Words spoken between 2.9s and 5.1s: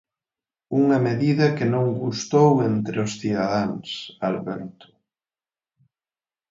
os cidadáns, Alberto...